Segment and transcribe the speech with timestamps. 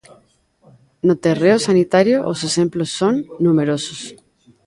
[1.07, 3.13] No terreo sanitario os exemplos son
[3.45, 3.99] numerosos.